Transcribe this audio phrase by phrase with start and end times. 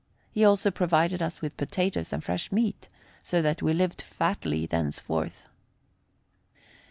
[0.31, 2.89] He also provided us with potatoes and fresh meat,
[3.21, 5.47] so that we lived fatly thenceforth.